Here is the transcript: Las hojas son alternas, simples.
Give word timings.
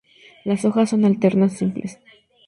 Las 0.45 0.65
hojas 0.65 0.89
son 0.89 1.05
alternas, 1.05 1.53
simples. 1.53 1.99